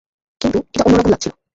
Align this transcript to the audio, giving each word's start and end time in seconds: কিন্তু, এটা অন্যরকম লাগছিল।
কিন্তু, 0.41 0.57
এটা 0.67 0.83
অন্যরকম 0.83 1.09
লাগছিল। 1.11 1.33